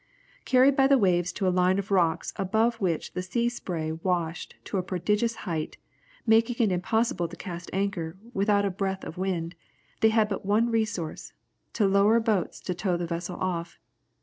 [0.45, 4.55] Carried by the waves to a line of rocks above which the sea spray washed
[4.63, 5.77] to a prodigious height,
[6.25, 9.53] making it impossible to cast anchor; without a breath of wind,
[9.99, 11.33] they had but one resource,
[11.73, 13.77] to lower boats to tow the vessel off.